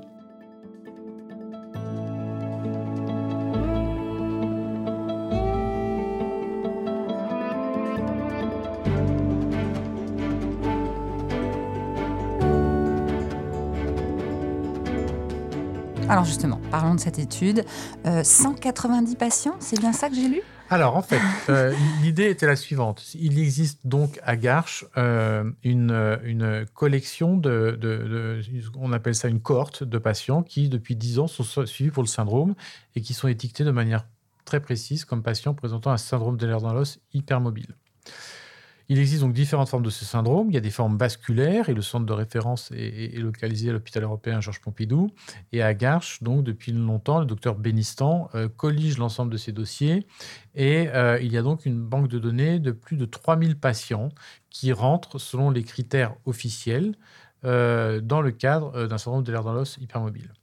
Alors 16.09 16.25
justement, 16.25 16.59
parlons 16.69 16.93
de 16.93 16.99
cette 16.99 17.17
étude. 17.17 17.65
190 18.05 19.13
euh, 19.13 19.15
patients, 19.17 19.55
c'est 19.59 19.79
bien 19.79 19.93
ça 19.93 20.09
que 20.09 20.15
j'ai 20.15 20.27
lu? 20.27 20.41
Alors, 20.73 20.95
en 20.95 21.03
fait, 21.03 21.21
euh, 21.49 21.71
l'idée 22.01 22.31
était 22.31 22.47
la 22.47 22.55
suivante. 22.55 23.13
Il 23.13 23.37
existe 23.37 23.85
donc 23.85 24.19
à 24.23 24.35
Garches 24.35 24.85
euh, 24.97 25.43
une, 25.63 26.17
une, 26.23 26.65
collection 26.73 27.37
de, 27.37 27.77
de, 27.79 28.41
On 28.79 28.91
appelle 28.91 29.13
ça 29.13 29.27
une 29.27 29.39
cohorte 29.39 29.83
de 29.83 29.97
patients 29.99 30.41
qui, 30.41 30.69
depuis 30.69 30.95
10 30.95 31.19
ans, 31.19 31.27
sont 31.27 31.67
suivis 31.67 31.91
pour 31.91 32.01
le 32.01 32.07
syndrome 32.07 32.55
et 32.95 33.01
qui 33.01 33.13
sont 33.13 33.27
étiquetés 33.27 33.63
de 33.63 33.69
manière 33.69 34.07
très 34.45 34.61
précise 34.61 35.05
comme 35.05 35.21
patients 35.21 35.53
présentant 35.53 35.91
un 35.91 35.97
syndrome 35.97 36.37
de 36.37 36.47
dans 36.47 36.73
l'os 36.73 36.99
hypermobile. 37.13 37.75
Il 38.89 38.99
existe 38.99 39.21
donc 39.21 39.33
différentes 39.33 39.69
formes 39.69 39.83
de 39.83 39.89
ce 39.89 40.03
syndrome. 40.03 40.49
Il 40.49 40.53
y 40.53 40.57
a 40.57 40.61
des 40.61 40.69
formes 40.69 40.97
vasculaires 40.97 41.69
et 41.69 41.73
le 41.73 41.81
centre 41.81 42.05
de 42.05 42.13
référence 42.13 42.71
est, 42.71 43.17
localisé 43.17 43.69
à 43.69 43.73
l'hôpital 43.73 44.03
européen 44.03 44.41
Georges 44.41 44.59
Pompidou. 44.59 45.09
Et 45.51 45.61
à 45.61 45.73
Garches, 45.73 46.21
donc 46.21 46.43
depuis 46.43 46.73
longtemps, 46.73 47.19
le 47.19 47.25
docteur 47.25 47.55
Benistan 47.55 48.29
euh, 48.35 48.49
collige 48.49 48.97
l'ensemble 48.97 49.31
de 49.31 49.37
ces 49.37 49.51
dossiers. 49.51 50.05
Et 50.55 50.89
euh, 50.89 51.19
il 51.21 51.31
y 51.31 51.37
a 51.37 51.41
donc 51.41 51.65
une 51.65 51.81
banque 51.81 52.09
de 52.09 52.19
données 52.19 52.59
de 52.59 52.71
plus 52.71 52.97
de 52.97 53.05
3000 53.05 53.57
patients 53.57 54.09
qui 54.49 54.73
rentrent 54.73 55.17
selon 55.17 55.49
les 55.49 55.63
critères 55.63 56.15
officiels 56.25 56.95
euh, 57.45 58.01
dans 58.01 58.21
le 58.21 58.31
cadre 58.31 58.87
d'un 58.87 58.97
syndrome 58.97 59.23
de 59.23 59.31
l'air 59.31 59.43
dans 59.43 59.53
l'os 59.53 59.77
hypermobile. 59.81 60.33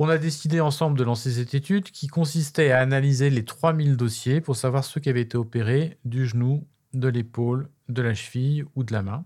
On 0.00 0.08
a 0.08 0.16
décidé 0.16 0.60
ensemble 0.60 0.96
de 0.96 1.02
lancer 1.02 1.32
cette 1.32 1.54
étude 1.54 1.90
qui 1.90 2.06
consistait 2.06 2.70
à 2.70 2.78
analyser 2.78 3.30
les 3.30 3.44
3000 3.44 3.96
dossiers 3.96 4.40
pour 4.40 4.54
savoir 4.54 4.84
ceux 4.84 5.00
qui 5.00 5.08
avaient 5.08 5.22
été 5.22 5.36
opérés 5.36 5.98
du 6.04 6.24
genou, 6.24 6.64
de 6.94 7.08
l'épaule, 7.08 7.68
de 7.88 8.02
la 8.02 8.14
cheville 8.14 8.64
ou 8.74 8.84
de 8.84 8.92
la 8.92 9.02
main. 9.02 9.24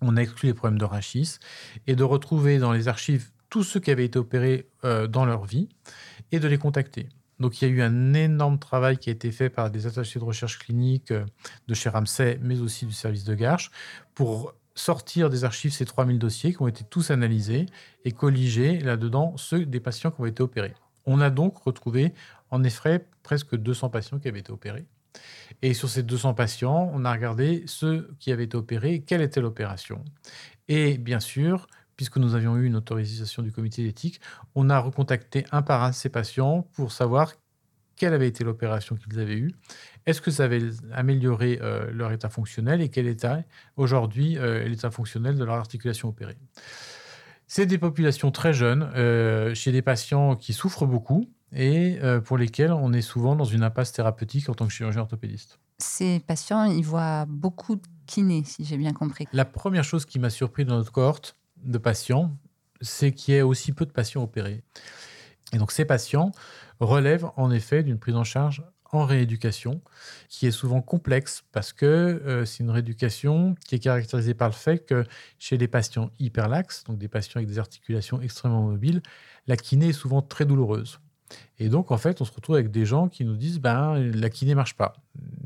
on 0.00 0.16
a 0.16 0.20
exclu 0.20 0.48
les 0.48 0.54
problèmes 0.54 0.78
de 0.78 0.84
rachis 0.84 1.38
et 1.86 1.94
de 1.94 2.02
retrouver 2.02 2.58
dans 2.58 2.72
les 2.72 2.88
archives 2.88 3.30
tous 3.50 3.62
ceux 3.62 3.80
qui 3.80 3.90
avaient 3.90 4.06
été 4.06 4.18
opérés 4.18 4.66
euh, 4.84 5.06
dans 5.06 5.24
leur 5.24 5.44
vie 5.44 5.68
et 6.32 6.40
de 6.40 6.48
les 6.48 6.58
contacter. 6.58 7.08
Donc 7.38 7.60
il 7.60 7.68
y 7.68 7.70
a 7.70 7.74
eu 7.74 7.82
un 7.82 8.14
énorme 8.14 8.58
travail 8.58 8.98
qui 8.98 9.10
a 9.10 9.12
été 9.12 9.30
fait 9.30 9.50
par 9.50 9.70
des 9.70 9.86
attachés 9.86 10.18
de 10.18 10.24
recherche 10.24 10.58
clinique 10.58 11.10
euh, 11.10 11.24
de 11.68 11.74
chez 11.74 11.88
Ramsay, 11.88 12.38
mais 12.42 12.60
aussi 12.60 12.86
du 12.86 12.92
service 12.92 13.24
de 13.24 13.34
Garches, 13.34 13.70
pour 14.14 14.54
sortir 14.74 15.28
des 15.28 15.44
archives 15.44 15.72
ces 15.72 15.84
3000 15.84 16.18
dossiers 16.18 16.52
qui 16.52 16.62
ont 16.62 16.68
été 16.68 16.84
tous 16.84 17.10
analysés 17.10 17.66
et 18.04 18.12
colliger 18.12 18.78
là-dedans 18.78 19.36
ceux 19.36 19.66
des 19.66 19.80
patients 19.80 20.10
qui 20.10 20.20
ont 20.20 20.26
été 20.26 20.42
opérés. 20.42 20.74
On 21.04 21.20
a 21.20 21.30
donc 21.30 21.58
retrouvé 21.58 22.14
en 22.50 22.64
effet 22.64 23.04
presque 23.22 23.56
200 23.56 23.90
patients 23.90 24.18
qui 24.18 24.28
avaient 24.28 24.40
été 24.40 24.52
opérés. 24.52 24.86
Et 25.62 25.74
sur 25.74 25.88
ces 25.88 26.02
200 26.02 26.34
patients, 26.34 26.90
on 26.92 27.04
a 27.04 27.12
regardé 27.12 27.62
ceux 27.66 28.10
qui 28.18 28.32
avaient 28.32 28.44
été 28.44 28.56
opérés, 28.56 29.02
quelle 29.06 29.22
était 29.22 29.40
l'opération. 29.40 30.04
Et 30.68 30.98
bien 30.98 31.20
sûr, 31.20 31.68
puisque 31.96 32.16
nous 32.16 32.34
avions 32.34 32.56
eu 32.56 32.66
une 32.66 32.76
autorisation 32.76 33.42
du 33.42 33.52
comité 33.52 33.84
d'éthique, 33.84 34.20
on 34.54 34.70
a 34.70 34.78
recontacté 34.78 35.44
un 35.52 35.62
par 35.62 35.84
un 35.84 35.92
ces 35.92 36.08
patients 36.08 36.62
pour 36.74 36.90
savoir 36.90 37.34
quelle 37.94 38.14
avait 38.14 38.26
été 38.26 38.42
l'opération 38.42 38.96
qu'ils 38.96 39.20
avaient 39.20 39.36
eue, 39.36 39.52
est-ce 40.06 40.20
que 40.20 40.32
ça 40.32 40.44
avait 40.44 40.62
amélioré 40.92 41.60
euh, 41.62 41.90
leur 41.92 42.10
état 42.10 42.28
fonctionnel 42.28 42.80
et 42.80 42.88
quel 42.88 43.06
était 43.06 43.44
aujourd'hui 43.76 44.38
euh, 44.38 44.64
l'état 44.64 44.90
fonctionnel 44.90 45.36
de 45.36 45.44
leur 45.44 45.54
articulation 45.54 46.08
opérée? 46.08 46.38
C'est 47.46 47.66
des 47.66 47.78
populations 47.78 48.30
très 48.30 48.52
jeunes, 48.52 48.90
euh, 48.96 49.54
chez 49.54 49.72
des 49.72 49.82
patients 49.82 50.34
qui 50.34 50.52
souffrent 50.52 50.86
beaucoup 50.86 51.30
et 51.54 51.98
pour 52.24 52.38
lesquels 52.38 52.72
on 52.72 52.92
est 52.92 53.02
souvent 53.02 53.36
dans 53.36 53.44
une 53.44 53.62
impasse 53.62 53.92
thérapeutique 53.92 54.48
en 54.48 54.54
tant 54.54 54.66
que 54.66 54.72
chirurgien 54.72 55.02
orthopédiste. 55.02 55.58
Ces 55.78 56.20
patients, 56.20 56.64
ils 56.64 56.84
voient 56.84 57.26
beaucoup 57.26 57.76
de 57.76 57.82
kinés, 58.06 58.44
si 58.44 58.64
j'ai 58.64 58.76
bien 58.76 58.92
compris. 58.92 59.26
La 59.32 59.44
première 59.44 59.84
chose 59.84 60.04
qui 60.04 60.18
m'a 60.18 60.30
surpris 60.30 60.64
dans 60.64 60.76
notre 60.76 60.92
cohorte 60.92 61.36
de 61.64 61.78
patients, 61.78 62.36
c'est 62.80 63.12
qu'il 63.12 63.34
y 63.34 63.36
ait 63.36 63.42
aussi 63.42 63.72
peu 63.72 63.86
de 63.86 63.92
patients 63.92 64.22
opérés. 64.22 64.62
Et 65.52 65.58
donc 65.58 65.72
ces 65.72 65.84
patients 65.84 66.32
relèvent 66.80 67.30
en 67.36 67.50
effet 67.50 67.82
d'une 67.82 67.98
prise 67.98 68.16
en 68.16 68.24
charge 68.24 68.64
en 68.92 69.06
rééducation, 69.06 69.80
qui 70.28 70.46
est 70.46 70.50
souvent 70.50 70.82
complexe 70.82 71.44
parce 71.52 71.72
que 71.72 71.86
euh, 71.86 72.44
c'est 72.44 72.62
une 72.62 72.70
rééducation 72.70 73.54
qui 73.66 73.76
est 73.76 73.78
caractérisée 73.78 74.34
par 74.34 74.48
le 74.48 74.54
fait 74.54 74.84
que 74.84 75.04
chez 75.38 75.56
les 75.56 75.66
patients 75.66 76.10
hyperlaxes, 76.18 76.84
donc 76.84 76.98
des 76.98 77.08
patients 77.08 77.36
avec 77.36 77.48
des 77.48 77.58
articulations 77.58 78.20
extrêmement 78.20 78.62
mobiles, 78.62 79.02
la 79.46 79.56
kiné 79.56 79.88
est 79.88 79.94
souvent 79.94 80.20
très 80.20 80.44
douloureuse. 80.44 81.00
Et 81.58 81.68
donc, 81.68 81.90
en 81.90 81.96
fait, 81.96 82.20
on 82.20 82.24
se 82.24 82.32
retrouve 82.32 82.56
avec 82.56 82.70
des 82.70 82.84
gens 82.84 83.08
qui 83.08 83.24
nous 83.24 83.36
disent 83.36 83.60
ben, 83.60 83.98
la 83.98 84.30
kiné 84.30 84.54
marche 84.54 84.74
pas. 84.74 84.94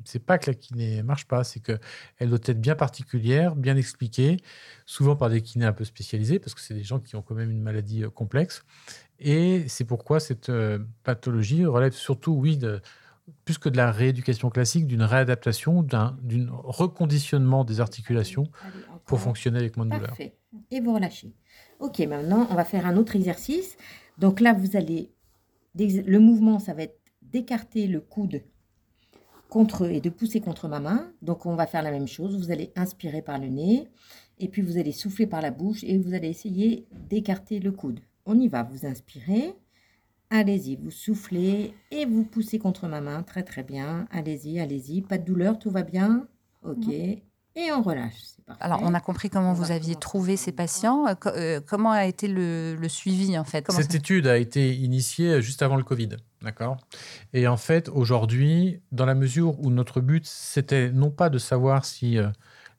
C'est 0.04 0.24
pas 0.24 0.38
que 0.38 0.50
la 0.50 0.54
kiné 0.54 1.02
marche 1.02 1.26
pas, 1.26 1.44
c'est 1.44 1.60
qu'elle 1.60 2.28
doit 2.28 2.38
être 2.44 2.60
bien 2.60 2.74
particulière, 2.74 3.56
bien 3.56 3.76
expliquée, 3.76 4.38
souvent 4.86 5.16
par 5.16 5.30
des 5.30 5.42
kinés 5.42 5.66
un 5.66 5.72
peu 5.72 5.84
spécialisés, 5.84 6.38
parce 6.38 6.54
que 6.54 6.60
c'est 6.60 6.74
des 6.74 6.84
gens 6.84 7.00
qui 7.00 7.16
ont 7.16 7.22
quand 7.22 7.34
même 7.34 7.50
une 7.50 7.62
maladie 7.62 8.04
euh, 8.04 8.10
complexe. 8.10 8.64
Et 9.18 9.64
c'est 9.68 9.84
pourquoi 9.84 10.20
cette 10.20 10.50
euh, 10.50 10.78
pathologie 11.02 11.64
relève 11.64 11.92
surtout, 11.92 12.32
oui, 12.32 12.56
de, 12.56 12.80
plus 13.44 13.58
que 13.58 13.68
de 13.68 13.76
la 13.76 13.90
rééducation 13.90 14.50
classique, 14.50 14.86
d'une 14.86 15.02
réadaptation, 15.02 15.82
d'un 15.82 16.16
reconditionnement 16.52 17.64
des 17.64 17.80
articulations 17.80 18.50
pour 19.04 19.20
fonctionner 19.20 19.58
avec 19.58 19.76
moins 19.76 19.86
de 19.86 19.92
douleur. 19.92 20.08
Parfait. 20.08 20.36
Et 20.70 20.80
vous 20.80 20.94
relâchez. 20.94 21.32
Ok, 21.80 21.98
maintenant, 22.00 22.46
on 22.50 22.54
va 22.54 22.64
faire 22.64 22.86
un 22.86 22.96
autre 22.96 23.16
exercice. 23.16 23.76
Donc 24.18 24.40
là, 24.40 24.52
vous 24.52 24.76
allez. 24.76 25.10
Le 25.78 26.18
mouvement, 26.18 26.59
ça 26.59 26.75
va 26.75 26.85
être 26.85 26.99
d'écarter 27.23 27.87
le 27.87 28.00
coude 28.00 28.42
contre 29.49 29.87
et 29.90 30.00
de 30.00 30.11
pousser 30.11 30.40
contre 30.40 30.68
ma 30.68 30.80
main. 30.80 31.12
Donc 31.23 31.47
on 31.47 31.54
va 31.54 31.66
faire 31.66 31.83
la 31.83 31.90
même 31.90 32.09
chose. 32.09 32.37
Vous 32.37 32.50
allez 32.50 32.73
inspirer 32.76 33.23
par 33.23 33.38
le 33.38 33.49
nez 33.49 33.88
et 34.38 34.49
puis 34.49 34.62
vous 34.62 34.78
allez 34.78 34.92
souffler 34.92 35.26
par 35.26 35.40
la 35.40 35.50
bouche 35.50 35.85
et 35.85 35.99
vous 35.99 36.14
allez 36.14 36.28
essayer 36.28 36.87
d'écarter 37.09 37.61
le 37.61 37.73
coude. 37.73 38.00
On 38.25 38.38
y 38.38 38.49
va. 38.49 38.62
Vous 38.62 38.87
inspirez. 38.87 39.54
Allez-y, 40.30 40.75
vous 40.75 40.90
soufflez 40.90 41.73
et 41.92 42.04
vous 42.04 42.25
poussez 42.25 42.59
contre 42.59 42.88
ma 42.88 43.00
main. 43.00 43.23
Très 43.23 43.45
très 43.45 43.62
bien. 43.62 44.09
Allez-y, 44.11 44.59
allez-y. 44.59 45.02
Pas 45.02 45.18
de 45.18 45.25
douleur, 45.25 45.59
tout 45.59 45.71
va 45.71 45.83
bien? 45.83 46.26
Ok. 46.64 46.88
Et 47.56 47.72
on 47.72 47.82
relâche. 47.82 48.12
Alors, 48.60 48.80
on 48.82 48.94
a 48.94 49.00
compris 49.00 49.28
comment 49.28 49.54
vous 49.54 49.72
aviez 49.72 49.96
trouvé 49.96 50.36
ces 50.36 50.52
patients. 50.52 51.08
Euh, 51.08 51.14
euh, 51.26 51.60
comment 51.66 51.90
a 51.90 52.04
été 52.04 52.28
le, 52.28 52.76
suivi, 52.88 53.36
en 53.36 53.44
fait? 53.44 53.66
Cette 53.72 53.94
étude 53.94 54.28
a 54.28 54.36
été 54.36 54.72
initiée 54.72 55.42
juste 55.42 55.62
avant 55.62 55.76
le 55.76 55.82
Covid. 55.82 56.10
D'accord? 56.42 56.76
Et 57.32 57.48
en 57.48 57.56
fait, 57.56 57.88
aujourd'hui, 57.88 58.80
dans 58.92 59.06
la 59.06 59.14
mesure 59.14 59.58
où 59.58 59.70
notre 59.70 60.00
but, 60.00 60.26
c'était 60.26 60.92
non 60.92 61.10
pas 61.10 61.28
de 61.28 61.38
savoir 61.38 61.84
si 61.84 62.18
euh, 62.18 62.28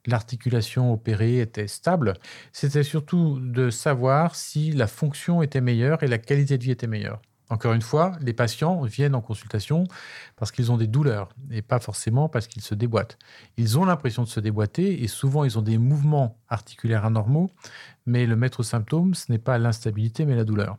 l'articulation 0.06 0.92
opérée 0.92 1.40
était 1.40 1.68
stable, 1.68 2.14
c'était 2.52 2.82
surtout 2.84 3.38
de 3.40 3.68
savoir 3.68 4.36
si 4.36 4.70
la 4.70 4.86
fonction 4.86 5.42
était 5.42 5.60
meilleure 5.60 6.02
et 6.02 6.06
la 6.06 6.18
qualité 6.18 6.56
de 6.56 6.64
vie 6.64 6.70
était 6.70 6.86
meilleure. 6.86 7.20
Encore 7.50 7.72
une 7.72 7.82
fois, 7.82 8.12
les 8.20 8.34
patients 8.34 8.82
viennent 8.82 9.14
en 9.14 9.22
consultation 9.22 9.84
parce 10.36 10.52
qu'ils 10.52 10.70
ont 10.70 10.76
des 10.76 10.86
douleurs 10.86 11.30
et 11.50 11.62
pas 11.62 11.78
forcément 11.78 12.28
parce 12.28 12.46
qu'ils 12.46 12.62
se 12.62 12.74
déboîtent. 12.74 13.18
Ils 13.56 13.78
ont 13.78 13.86
l'impression 13.86 14.22
de 14.22 14.28
se 14.28 14.38
déboîter 14.38 15.02
et 15.02 15.08
souvent 15.08 15.44
ils 15.44 15.58
ont 15.58 15.62
des 15.62 15.78
mouvements 15.78 16.36
articulaires 16.48 17.06
anormaux, 17.06 17.50
mais 18.04 18.26
le 18.26 18.36
maître 18.36 18.62
symptôme, 18.62 19.14
ce 19.14 19.32
n'est 19.32 19.38
pas 19.38 19.56
l'instabilité 19.56 20.26
mais 20.26 20.36
la 20.36 20.44
douleur. 20.44 20.76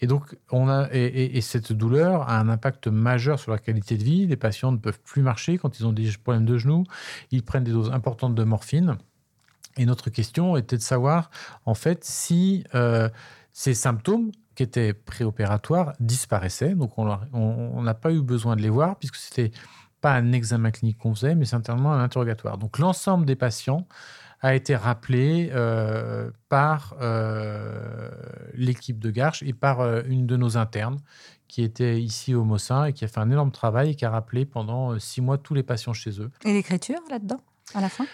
Et 0.00 0.06
donc, 0.06 0.36
on 0.52 0.68
a, 0.68 0.88
et, 0.92 1.40
cette 1.40 1.72
douleur 1.72 2.28
a 2.28 2.38
un 2.38 2.48
impact 2.48 2.86
majeur 2.86 3.40
sur 3.40 3.50
la 3.50 3.58
qualité 3.58 3.96
de 3.96 4.04
vie. 4.04 4.26
Les 4.26 4.36
patients 4.36 4.70
ne 4.70 4.78
peuvent 4.78 5.00
plus 5.00 5.22
marcher 5.22 5.58
quand 5.58 5.80
ils 5.80 5.86
ont 5.86 5.92
des 5.92 6.10
problèmes 6.22 6.46
de 6.46 6.58
genoux, 6.58 6.84
ils 7.32 7.42
prennent 7.42 7.64
des 7.64 7.72
doses 7.72 7.90
importantes 7.90 8.36
de 8.36 8.44
morphine. 8.44 8.98
Et 9.76 9.86
notre 9.86 10.10
question 10.10 10.56
était 10.56 10.76
de 10.76 10.82
savoir, 10.82 11.30
en 11.64 11.74
fait, 11.74 12.04
si 12.04 12.62
euh, 12.76 13.08
ces 13.52 13.74
symptômes 13.74 14.30
qui 14.54 14.62
étaient 14.62 14.94
préopératoires 14.94 15.92
disparaissaient. 16.00 16.74
Donc, 16.74 16.98
on 16.98 17.82
n'a 17.82 17.94
pas 17.94 18.12
eu 18.12 18.22
besoin 18.22 18.56
de 18.56 18.62
les 18.62 18.70
voir 18.70 18.96
puisque 18.96 19.16
c'était 19.16 19.50
pas 20.00 20.12
un 20.12 20.32
examen 20.32 20.70
clinique 20.70 20.98
qu'on 20.98 21.14
faisait, 21.14 21.34
mais 21.34 21.46
certainement 21.46 21.92
un 21.92 22.02
interrogatoire. 22.02 22.58
Donc, 22.58 22.78
l'ensemble 22.78 23.24
des 23.24 23.36
patients 23.36 23.86
a 24.44 24.54
été 24.54 24.76
rappelé 24.76 25.50
euh, 25.54 26.30
par 26.50 26.94
euh, 27.00 28.10
l'équipe 28.52 28.98
de 28.98 29.10
Garches 29.10 29.42
et 29.42 29.54
par 29.54 29.80
euh, 29.80 30.02
une 30.06 30.26
de 30.26 30.36
nos 30.36 30.58
internes 30.58 30.98
qui 31.48 31.62
était 31.62 31.98
ici 31.98 32.34
au 32.34 32.44
Mossin 32.44 32.84
et 32.84 32.92
qui 32.92 33.06
a 33.06 33.08
fait 33.08 33.20
un 33.20 33.30
énorme 33.30 33.52
travail 33.52 33.90
et 33.90 33.94
qui 33.94 34.04
a 34.04 34.10
rappelé 34.10 34.44
pendant 34.44 34.98
six 34.98 35.22
mois 35.22 35.38
tous 35.38 35.54
les 35.54 35.62
patients 35.62 35.94
chez 35.94 36.20
eux. 36.20 36.30
Et 36.44 36.52
l'écriture 36.52 37.00
là-dedans, 37.08 37.40
à 37.74 37.80
la 37.80 37.88
fin? 37.88 38.04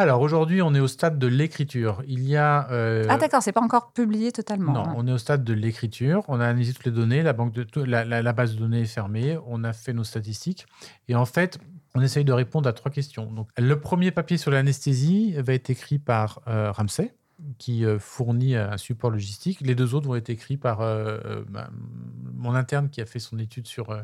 Alors 0.00 0.22
aujourd'hui, 0.22 0.62
on 0.62 0.74
est 0.74 0.80
au 0.80 0.88
stade 0.88 1.18
de 1.18 1.26
l'écriture. 1.26 2.02
Il 2.06 2.26
y 2.26 2.36
a. 2.36 2.70
Euh, 2.70 3.04
ah 3.08 3.18
d'accord, 3.18 3.42
c'est 3.42 3.52
pas 3.52 3.60
encore 3.60 3.92
publié 3.92 4.32
totalement. 4.32 4.72
Non, 4.72 4.84
on 4.96 5.06
est 5.06 5.12
au 5.12 5.18
stade 5.18 5.44
de 5.44 5.52
l'écriture. 5.52 6.24
On 6.28 6.40
a 6.40 6.44
analysé 6.44 6.72
toutes 6.72 6.86
les 6.86 6.90
données, 6.90 7.22
la, 7.22 7.34
banque 7.34 7.52
de, 7.52 7.66
la, 7.82 8.32
base 8.32 8.54
de 8.54 8.60
données 8.60 8.80
est 8.80 8.86
fermée, 8.86 9.38
on 9.46 9.62
a 9.62 9.72
fait 9.74 9.92
nos 9.92 10.04
statistiques. 10.04 10.66
Et 11.08 11.14
en 11.14 11.26
fait, 11.26 11.58
on 11.94 12.00
essaye 12.00 12.24
de 12.24 12.32
répondre 12.32 12.68
à 12.68 12.72
trois 12.72 12.90
questions. 12.90 13.30
Donc, 13.30 13.48
le 13.58 13.78
premier 13.78 14.10
papier 14.10 14.38
sur 14.38 14.50
l'anesthésie 14.50 15.34
va 15.36 15.52
être 15.52 15.68
écrit 15.68 15.98
par 15.98 16.40
euh, 16.48 16.72
Ramsey, 16.72 17.12
qui 17.58 17.84
euh, 17.84 17.98
fournit 17.98 18.56
un 18.56 18.78
support 18.78 19.10
logistique. 19.10 19.60
Les 19.60 19.74
deux 19.74 19.94
autres 19.94 20.06
vont 20.06 20.16
être 20.16 20.30
écrits 20.30 20.56
par 20.56 20.78
bah, 20.78 21.68
mon 22.34 22.54
interne 22.54 22.88
qui 22.88 23.02
a 23.02 23.06
fait 23.06 23.18
son 23.18 23.38
étude 23.38 23.66
sur, 23.66 23.94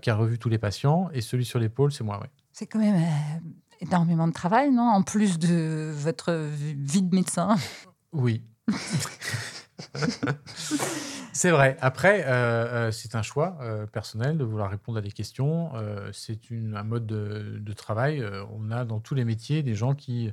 qui 0.00 0.10
a 0.10 0.14
revu 0.14 0.38
tous 0.38 0.48
les 0.48 0.58
patients, 0.58 1.10
et 1.12 1.20
celui 1.20 1.44
sur 1.44 1.58
l'épaule, 1.58 1.92
c'est 1.92 2.04
moi. 2.04 2.22
C'est 2.52 2.66
quand 2.66 2.78
même 2.78 3.02
énormément 3.80 4.28
de 4.28 4.32
travail, 4.32 4.70
non 4.70 4.88
En 4.88 5.02
plus 5.02 5.38
de 5.38 5.90
votre 5.94 6.32
vie 6.32 7.02
de 7.02 7.14
médecin. 7.14 7.56
Oui. 8.12 8.42
c'est 11.32 11.50
vrai. 11.50 11.76
Après, 11.80 12.24
euh, 12.26 12.28
euh, 12.28 12.90
c'est 12.90 13.14
un 13.14 13.22
choix 13.22 13.58
euh, 13.60 13.86
personnel 13.86 14.36
de 14.38 14.44
vouloir 14.44 14.70
répondre 14.70 14.98
à 14.98 15.00
des 15.00 15.12
questions. 15.12 15.72
c'est 16.12 16.38
un 16.52 16.82
mode 16.82 17.06
de, 17.06 17.72
travail. 17.72 18.24
on 18.52 18.70
a 18.70 18.84
dans 18.84 19.00
tous 19.00 19.14
les 19.14 19.24
métiers 19.24 19.62
des 19.62 19.74
gens 19.74 19.94
qui, 19.94 20.32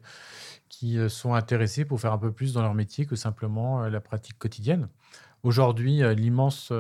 qui 0.70 0.98
sont 1.10 1.34
intéressés 1.34 1.86
pour 1.86 2.00
faire 2.02 2.14
un 2.14 2.18
peu 2.18 2.32
plus 2.32 2.54
dans 2.54 2.62
leur 2.62 2.74
métier 2.74 3.06
que 3.06 3.16
simplement 3.16 3.88
la 3.88 4.02
pratique 4.02 4.38
quotidienne. 4.38 4.90
Aujourd'hui, 5.44 6.02
l'immense 6.16 6.72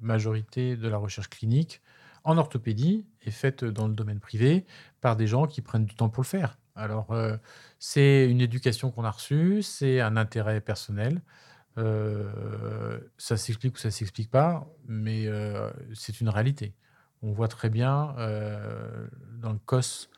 majorité 0.00 0.76
de 0.76 0.88
la 0.88 0.96
recherche 0.96 1.28
clinique 1.28 1.82
en 2.24 2.38
orthopédie 2.38 3.06
est 3.22 3.30
faite 3.30 3.64
dans 3.64 3.88
le 3.88 3.94
domaine 3.94 4.20
privé 4.20 4.64
par 5.00 5.16
des 5.16 5.26
gens 5.26 5.46
qui 5.46 5.62
prennent 5.62 5.84
du 5.84 5.94
temps 5.94 6.08
pour 6.08 6.22
le 6.22 6.28
faire. 6.28 6.58
Alors, 6.74 7.10
euh, 7.10 7.36
c'est 7.78 8.28
une 8.30 8.40
éducation 8.40 8.90
qu'on 8.90 9.04
a 9.04 9.10
reçue, 9.10 9.62
c'est 9.62 10.00
un 10.00 10.16
intérêt 10.16 10.60
personnel. 10.60 11.20
Euh, 11.78 12.98
ça 13.18 13.36
s'explique 13.36 13.74
ou 13.76 13.78
ça 13.78 13.90
s'explique 13.90 14.30
pas, 14.30 14.66
mais 14.86 15.26
euh, 15.26 15.70
c'est 15.94 16.20
une 16.20 16.28
réalité. 16.28 16.74
On 17.22 17.32
voit 17.32 17.48
très 17.48 17.68
bien 17.68 18.14
dans 19.42 19.52
le 19.52 19.58
COS 19.66 20.08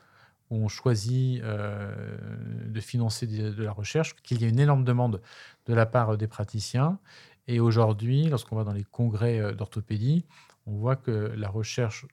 où 0.49 0.55
on 0.55 0.69
choisit 0.69 1.43
de 1.43 2.79
financer 2.79 3.27
de, 3.27 3.61
la 3.61 3.73
recherche 3.73 4.15
qu'il 4.23 4.41
y 4.41 4.45
a 4.45 4.47
une 4.47 4.59
énorme 4.59 4.85
demande 4.85 5.21
de 5.65 5.73
la 5.73 5.85
part 5.85 6.17
des 6.17 6.27
praticiens. 6.27 6.99
Et 7.47 7.59
aujourd'hui, 7.59 8.25
lorsqu'on 8.25 8.55
va 8.55 8.63
dans 8.63 8.73
les 8.73 8.83
congrès 8.83 9.53
d'orthopédie, 9.53 10.25
on 10.65 10.75
voit 10.75 10.95
que 10.95 11.33
la 11.35 11.49
recherche 11.49 12.05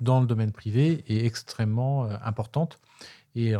dans 0.00 0.20
le 0.20 0.26
domaine 0.26 0.52
privé 0.52 1.04
est 1.08 1.24
extrêmement 1.24 2.04
euh, 2.04 2.16
importante 2.22 2.78
et 3.34 3.54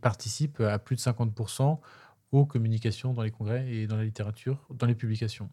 participe 0.00 0.60
à 0.60 0.78
plus 0.78 0.96
de 0.96 1.00
50% 1.00 1.78
aux 2.32 2.46
communications 2.46 3.12
dans 3.12 3.22
les 3.22 3.30
congrès 3.30 3.68
et 3.70 3.86
dans 3.86 3.96
la 3.96 4.04
littérature, 4.04 4.66
dans 4.70 4.86
les 4.86 4.94
publications. 4.94 5.50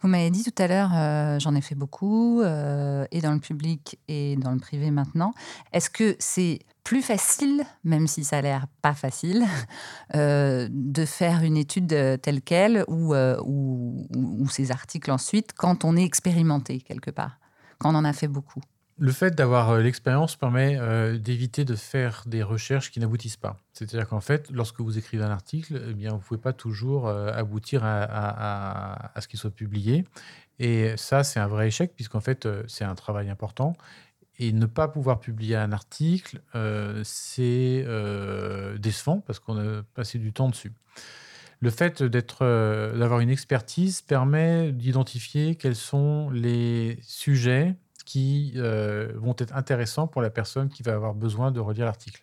Vous 0.00 0.08
m'avez 0.08 0.30
dit 0.30 0.44
tout 0.44 0.62
à 0.62 0.68
l'heure, 0.68 0.90
euh, 0.94 1.38
j'en 1.40 1.54
ai 1.54 1.60
fait 1.60 1.74
beaucoup, 1.74 2.40
euh, 2.42 3.04
et 3.10 3.20
dans 3.20 3.32
le 3.32 3.40
public 3.40 3.98
et 4.06 4.36
dans 4.36 4.52
le 4.52 4.58
privé 4.58 4.90
maintenant. 4.90 5.32
Est-ce 5.72 5.90
que 5.90 6.14
c'est 6.18 6.60
plus 6.86 7.02
facile, 7.02 7.64
même 7.82 8.06
si 8.06 8.22
ça 8.22 8.38
a 8.38 8.40
l'air 8.42 8.66
pas 8.80 8.94
facile, 8.94 9.44
euh, 10.14 10.68
de 10.70 11.04
faire 11.04 11.42
une 11.42 11.56
étude 11.56 11.88
telle 12.22 12.42
qu'elle 12.42 12.84
ou, 12.86 13.14
ou, 13.14 14.06
ou, 14.14 14.48
ces 14.48 14.70
articles 14.70 15.10
ensuite 15.10 15.52
quand 15.52 15.84
on 15.84 15.96
est 15.96 16.04
expérimenté 16.04 16.80
quelque 16.80 17.10
part, 17.10 17.40
quand 17.78 17.92
on 17.92 17.98
en 17.98 18.04
a 18.04 18.12
fait 18.12 18.28
beaucoup 18.28 18.62
le 18.98 19.12
fait 19.12 19.34
d'avoir 19.34 19.70
euh, 19.70 19.82
l'expérience 19.82 20.36
permet 20.36 20.78
euh, 20.78 21.18
d'éviter 21.18 21.64
de 21.64 21.74
faire 21.74 22.22
des 22.26 22.42
recherches 22.42 22.90
qui 22.90 23.00
n'aboutissent 23.00 23.36
pas. 23.36 23.58
C'est-à-dire 23.72 24.08
qu'en 24.08 24.20
fait, 24.20 24.50
lorsque 24.50 24.80
vous 24.80 24.96
écrivez 24.96 25.22
un 25.22 25.30
article, 25.30 25.82
eh 25.90 25.94
bien, 25.94 26.10
vous 26.10 26.16
ne 26.16 26.22
pouvez 26.22 26.40
pas 26.40 26.54
toujours 26.54 27.06
euh, 27.06 27.30
aboutir 27.32 27.82
à, 27.84 29.12
ce 29.20 29.28
qu'il 29.28 29.38
soit 29.38 29.50
publié. 29.50 30.06
Et 30.58 30.96
ça, 30.96 31.24
c'est 31.24 31.38
un 31.38 31.46
vrai 31.46 31.66
échec, 31.68 31.94
puisqu'en 31.94 32.20
fait, 32.20 32.48
c'est 32.66 32.84
un 32.84 32.94
travail 32.94 33.28
important. 33.28 33.74
Et 34.38 34.52
ne 34.52 34.66
pas 34.66 34.88
pouvoir 34.88 35.20
publier 35.20 35.56
un 35.56 35.72
article, 35.72 36.40
c'est 37.04 37.86
décevant, 38.78 39.20
parce 39.20 39.38
qu'on 39.38 39.58
a 39.58 39.82
passé 39.94 40.18
du 40.18 40.32
temps 40.32 40.50
dessus. 40.50 40.72
Le 41.60 41.70
fait 41.70 42.02
d'avoir 42.02 43.20
une 43.20 43.30
expertise 43.30 44.02
permet 44.02 44.72
d'identifier 44.72 45.54
quels 45.54 45.74
sont 45.74 46.28
les 46.30 46.98
sujets 47.02 47.76
qui 48.04 48.52
euh, 48.56 49.12
vont 49.16 49.34
être 49.38 49.54
intéressants 49.54 50.06
pour 50.06 50.22
la 50.22 50.30
personne 50.30 50.68
qui 50.68 50.82
va 50.82 50.94
avoir 50.94 51.14
besoin 51.14 51.50
de 51.50 51.60
relire 51.60 51.86
l'article. 51.86 52.22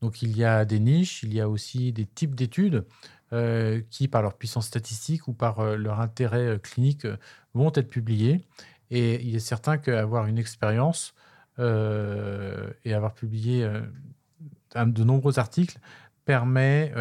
Donc 0.00 0.22
il 0.22 0.36
y 0.36 0.44
a 0.44 0.64
des 0.64 0.78
niches, 0.78 1.22
il 1.22 1.34
y 1.34 1.40
a 1.40 1.48
aussi 1.48 1.92
des 1.92 2.06
types 2.06 2.34
d'études 2.34 2.84
euh, 3.32 3.82
qui, 3.90 4.06
par 4.06 4.22
leur 4.22 4.34
puissance 4.34 4.66
statistique 4.66 5.26
ou 5.28 5.32
par 5.32 5.60
euh, 5.60 5.76
leur 5.76 6.00
intérêt 6.00 6.58
clinique, 6.62 7.06
vont 7.52 7.72
être 7.74 7.88
publiées. 7.88 8.46
Et 8.90 9.20
il 9.22 9.34
est 9.34 9.40
certain 9.40 9.76
qu'avoir 9.76 10.26
une 10.26 10.38
expérience 10.38 11.14
et 11.58 12.94
avoir 12.94 13.14
publié 13.14 13.68
de 14.74 15.04
nombreux 15.04 15.38
articles 15.38 15.78
permet 16.24 16.92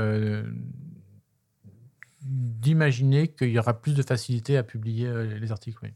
d'imaginer 2.21 3.27
qu'il 3.27 3.49
y 3.49 3.59
aura 3.59 3.79
plus 3.79 3.93
de 3.95 4.03
facilité 4.03 4.57
à 4.57 4.63
publier 4.63 5.11
les 5.39 5.51
articles. 5.51 5.79
Oui. 5.83 5.93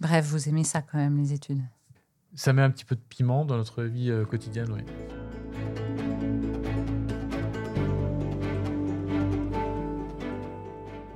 Bref, 0.00 0.26
vous 0.26 0.48
aimez 0.48 0.64
ça 0.64 0.82
quand 0.82 0.98
même, 0.98 1.16
les 1.16 1.32
études 1.32 1.62
Ça 2.34 2.52
met 2.52 2.62
un 2.62 2.70
petit 2.70 2.84
peu 2.84 2.96
de 2.96 3.00
piment 3.00 3.44
dans 3.44 3.56
notre 3.56 3.82
vie 3.82 4.10
euh, 4.10 4.24
quotidienne, 4.24 4.70
oui. 4.72 4.82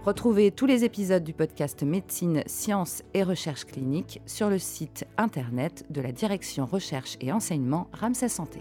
Retrouvez 0.05 0.51
tous 0.51 0.65
les 0.65 0.85
épisodes 0.85 1.23
du 1.23 1.35
podcast 1.35 1.83
Médecine, 1.83 2.43
Sciences 2.47 3.03
et 3.13 3.23
Recherche 3.23 3.67
clinique 3.67 4.23
sur 4.25 4.49
le 4.49 4.59
site 4.59 5.07
internet 5.19 5.85
de 5.91 6.01
la 6.01 6.11
Direction 6.11 6.65
Recherche 6.65 7.19
et 7.21 7.33
Enseignement 7.33 7.87
Ramsay 7.93 8.31
Santé. 8.31 8.61